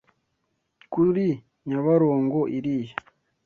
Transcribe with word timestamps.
Kuri 0.93 1.27
nyabarongo 1.67 2.39
iriya 2.57 2.95